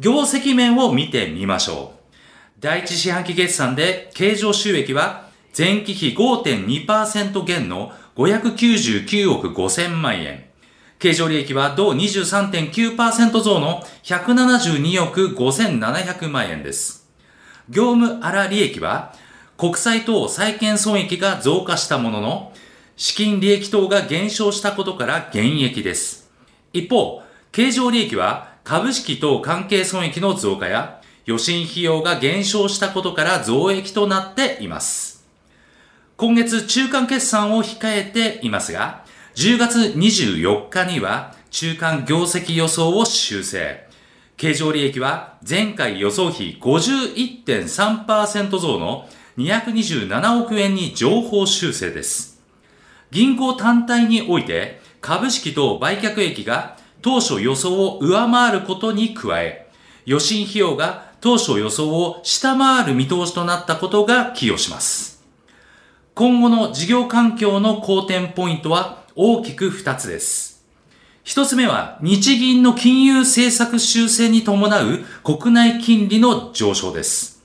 [0.00, 2.02] 業績面を見てみましょう。
[2.58, 10.46] 第一四半期決算で経常収益は前期比5.2%減の599億5000万円。
[10.98, 17.01] 経常利益は同23.9%増の172億5700万円です。
[17.68, 19.14] 業務粗利益は
[19.56, 22.52] 国債等債券損益が増加したものの、
[22.96, 26.30] 資金利益等が減少したことから減益です。
[26.72, 35.24] 一方、経常利益は株式等関係損益の増加や予診費用が減少したことから増益となっています。
[36.16, 39.04] 今月中間決算を控えていますが、
[39.34, 43.86] 10月24日には中間業績予想を修正。
[44.42, 49.06] 経常利益は前回予想比51.3%増の
[49.38, 52.42] 227億円に情報修正です。
[53.12, 59.70] 銀行単体において株式と売却益が当初予想を上回ることに加え、
[60.06, 65.22] 予診費用が当初予想を下回る見通しとなったことが寄与します。
[66.16, 70.51] 今後の事業環境の好転ポイントは大きく2つです。
[71.24, 77.44] 一つ目は日銀の金融政策修正に伴う国内金利の上昇です。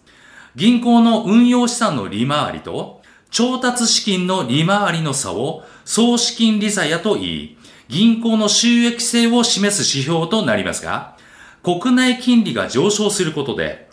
[0.56, 7.58] 銀行の運用資産の利回りと調達資金の利回りの差を総資金利差やと言い、
[7.88, 11.16] 銀行の収益性を示す指標となりますが、
[11.62, 13.90] 国内金利が上昇することで、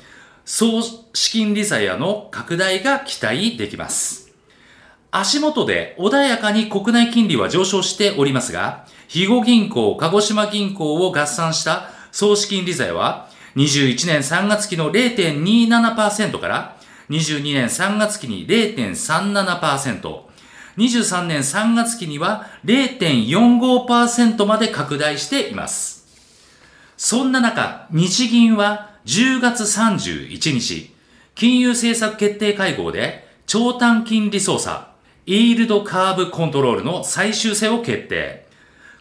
[0.46, 0.80] 総
[1.12, 4.32] 資金利差やの拡大が期待できます。
[5.10, 16.76] 足元で穏やかに国内金利は上昇しておりますが、肥後銀行、鹿児島銀行を合算した総資金利差は21年3月期の0.27%から
[17.10, 20.20] 22年3月期に0.37%、
[20.76, 26.08] 23年3月期には0.45%まで拡大しています。
[26.96, 30.92] そんな中、日銀は10月31日、
[31.36, 34.86] 金融政策決定会合で長短金利操作、
[35.26, 38.43] イールドカーブコントロールの最終性を決定。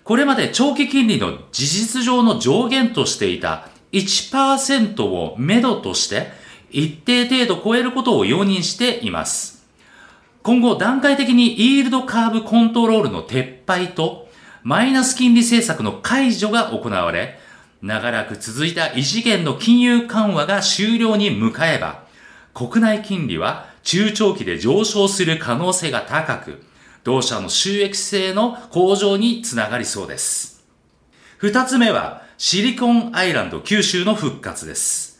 [0.04, 6.28] これまで長期金利の事実上の上限としていた1%をめどとして
[6.72, 9.64] 一定程度超えることを容認しています。
[10.42, 14.28] 今後段階的にイールドカーブコントロールの撤廃と
[14.64, 17.40] マイナス金利政策の解除が行われ、
[17.82, 22.04] 長らく続いた異次元の金融緩和が終了に向かえば、
[22.54, 26.64] 国内金利は中長期で上昇する可能性が高く、
[27.04, 30.64] 同社の収益性の向上につながりそうです。
[31.38, 35.14] 二つ目は、シリコンアイランド九州の復活です。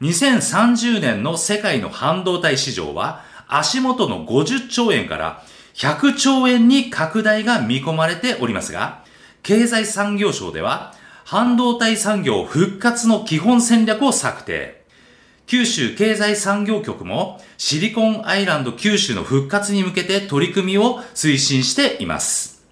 [0.00, 5.42] 2030年の世界の半導体市場は足元の50兆円から
[5.74, 9.04] 100兆円に拡大が見込まれておりますが、
[9.42, 14.85] 経済産業省では半導体産業復活の基本戦略を策定。
[15.46, 22.64] 九州経済産業局もシリコンアイランド九州の復活に向けて取り組みを推進しています。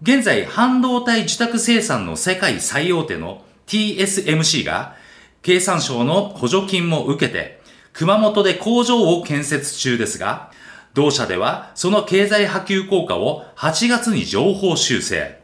[0.00, 4.96] 現在、半導体受託生産の世界最大手の TSMC が、
[5.42, 7.60] 経産省の補助金も受けて、
[7.92, 10.50] 熊本で工場を建設中ですが、
[10.94, 15.41] 同社ではその経済波及効果を8月に情報修正。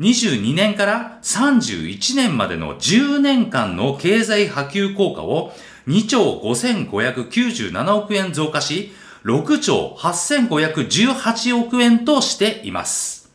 [0.00, 5.52] 22年から31年までの10年間の経済波及効果を
[5.86, 8.92] 2兆5597億円増加し、
[9.24, 13.30] 6兆8518億円としています。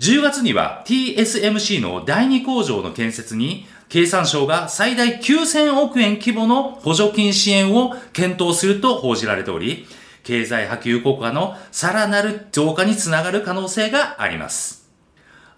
[0.00, 9.86] 10月には TSMC の第2工場の建設に経産省が最大9000億円規模の補助金支援を検討すると報じられており、
[10.22, 14.87] 経済波及効果のさらなる増加につながる可能性があります。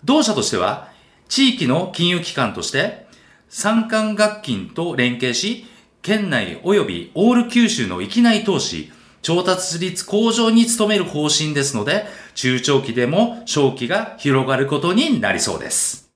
[0.05, 0.89] 同社としては、
[1.29, 3.07] 地域の金融機関として、
[3.49, 5.67] 産官学金と連携し、
[6.03, 8.91] 県内及びオール九州の域内投資、
[9.23, 16.11] 調達率向上に努める方針ですので、中長期でも長期が広がることになりそうです。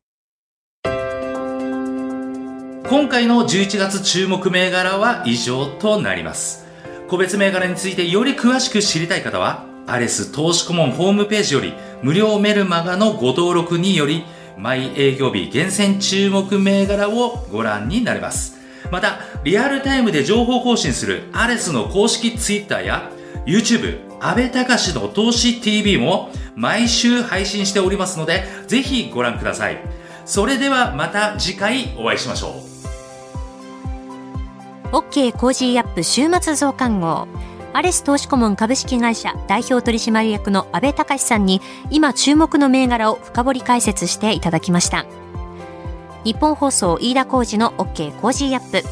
[2.88, 6.64] 今回の11月注目銘柄は以上となります。
[7.08, 14.24] 個別銘柄についてより詳しく知りたい方は、アレス投資顧問ホームページより無料メルマガのご登録により、
[14.56, 18.58] 毎営業日厳選注目銘柄をご覧になれます。
[18.90, 23.10] また、リアルタイムで情報更新するアレスの公式 Twitter や
[23.46, 29.78] YouTube、安倍隆の投資 TV も毎週配信しておりますので、ぜひご覧ください。
[30.24, 32.62] それではまた次回お会いしましょ
[34.92, 34.96] う。
[34.96, 37.26] OK Cozy up 週末増刊号。
[37.74, 41.60] アレス投資顧問株式会社代表取締役の安倍隆さんに
[41.90, 45.04] 今注目の銘柄を深掘り解説していただきました。
[46.22, 48.88] ニッポン放送飯田浩司の OK Cozy up。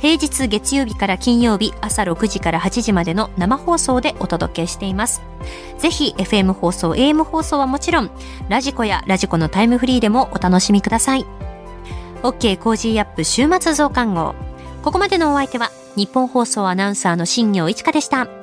[0.00, 5.22] 平日月曜日から金曜日朝6時から8時までの生放送でお届けしています。
[5.78, 8.10] ぜひ FM 放送、AM 放送はもちろん、
[8.48, 11.26] radiko や radiko のタイムフリーでもお楽しみください。
[12.22, 14.49] OK コージーアップ週末増刊号。
[14.82, 18.39] ここまでのお相手は日本放送アナウンサーの新業一華でした。